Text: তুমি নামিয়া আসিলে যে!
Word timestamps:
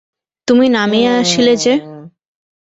তুমি 0.47 0.65
নামিয়া 0.69 1.11
আসিলে 1.21 1.53
যে! 1.63 1.73